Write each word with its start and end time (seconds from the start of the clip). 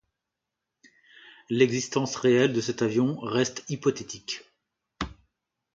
L’existence 1.51 2.15
réelle 2.15 2.53
de 2.53 2.59
cet 2.61 2.81
avion 2.81 3.19
reste 3.19 3.63
hypothétique. 3.69 4.41